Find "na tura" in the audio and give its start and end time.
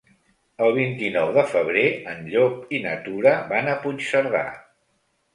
2.85-3.33